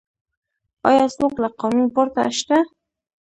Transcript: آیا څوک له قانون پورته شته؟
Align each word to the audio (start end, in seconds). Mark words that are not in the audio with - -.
آیا 0.89 1.05
څوک 1.17 1.33
له 1.41 1.49
قانون 1.59 1.87
پورته 1.95 2.21
شته؟ 2.37 2.57